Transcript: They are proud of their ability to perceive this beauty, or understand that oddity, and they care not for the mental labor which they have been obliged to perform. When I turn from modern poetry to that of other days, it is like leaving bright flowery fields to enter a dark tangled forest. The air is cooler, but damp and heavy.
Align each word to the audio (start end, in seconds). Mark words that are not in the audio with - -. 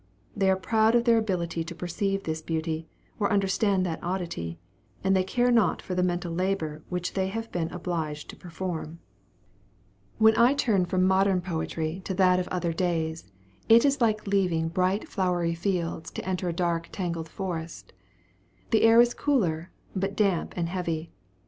They 0.35 0.49
are 0.49 0.55
proud 0.55 0.95
of 0.95 1.03
their 1.03 1.19
ability 1.19 1.63
to 1.63 1.75
perceive 1.75 2.23
this 2.23 2.41
beauty, 2.41 2.87
or 3.19 3.31
understand 3.31 3.85
that 3.85 4.03
oddity, 4.03 4.57
and 5.03 5.15
they 5.15 5.23
care 5.23 5.51
not 5.51 5.79
for 5.79 5.93
the 5.93 6.01
mental 6.01 6.33
labor 6.33 6.81
which 6.89 7.13
they 7.13 7.27
have 7.27 7.51
been 7.51 7.69
obliged 7.69 8.27
to 8.31 8.35
perform. 8.35 8.97
When 10.17 10.35
I 10.39 10.55
turn 10.55 10.85
from 10.85 11.05
modern 11.05 11.39
poetry 11.39 12.01
to 12.05 12.15
that 12.15 12.39
of 12.39 12.47
other 12.47 12.73
days, 12.73 13.29
it 13.69 13.85
is 13.85 14.01
like 14.01 14.25
leaving 14.25 14.69
bright 14.69 15.07
flowery 15.07 15.53
fields 15.53 16.09
to 16.13 16.27
enter 16.27 16.49
a 16.49 16.53
dark 16.53 16.89
tangled 16.91 17.29
forest. 17.29 17.93
The 18.71 18.81
air 18.81 18.99
is 19.01 19.13
cooler, 19.13 19.69
but 19.95 20.15
damp 20.15 20.55
and 20.57 20.67
heavy. 20.67 21.11